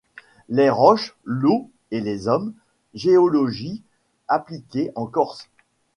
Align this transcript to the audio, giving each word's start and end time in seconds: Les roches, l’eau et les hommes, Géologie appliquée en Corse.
Les 0.49 0.71
roches, 0.71 1.15
l’eau 1.25 1.69
et 1.91 2.01
les 2.01 2.27
hommes, 2.27 2.53
Géologie 2.95 3.83
appliquée 4.29 4.89
en 4.95 5.05
Corse. 5.05 5.47